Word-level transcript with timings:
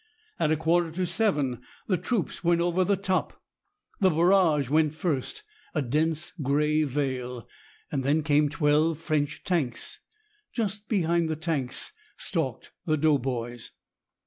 At 0.39 0.49
a 0.49 0.57
quarter 0.57 0.89
to 0.93 1.05
seven 1.05 1.61
the 1.85 1.95
troops 1.95 2.43
went 2.43 2.59
over 2.59 2.83
the 2.83 2.95
top. 2.97 3.39
The 3.99 4.09
barrage 4.09 4.67
went 4.67 4.95
first, 4.95 5.43
a 5.75 5.83
dense 5.83 6.33
gray 6.41 6.81
veil. 6.85 7.47
Then 7.91 8.23
came 8.23 8.49
twelve 8.49 8.97
French 8.97 9.43
tanks. 9.43 9.99
Just 10.51 10.89
behind 10.89 11.29
the 11.29 11.35
tanks 11.35 11.91
stalked 12.17 12.71
the 12.87 12.97
doughboys. 12.97 13.73